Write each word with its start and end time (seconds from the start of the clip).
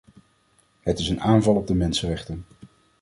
Het 0.81 0.99
is 0.99 1.09
een 1.09 1.21
aanval 1.21 1.55
op 1.55 1.67
de 1.67 1.73
mensenrechten. 1.75 2.45